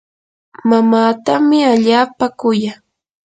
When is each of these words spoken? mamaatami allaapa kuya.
mamaatami 0.69 1.57
allaapa 1.73 2.25
kuya. 2.39 2.73